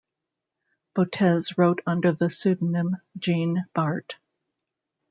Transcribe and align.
Botez 0.95 1.59
wrote 1.59 1.81
under 1.85 2.11
the 2.11 2.31
pseudonym 2.31 2.97
Jean 3.19 3.65
Bart. 3.75 4.15